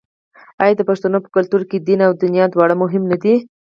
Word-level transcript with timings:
آیا 0.63 0.75
د 0.77 0.81
پښتنو 0.89 1.17
په 1.25 1.29
کلتور 1.35 1.61
کې 1.69 1.77
دین 1.87 1.99
او 2.07 2.11
دنیا 2.23 2.45
دواړه 2.51 2.75
مهم 2.83 3.03
نه 3.11 3.17
دي؟ 3.23 3.35